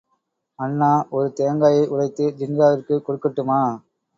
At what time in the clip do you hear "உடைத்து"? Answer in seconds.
1.87-2.33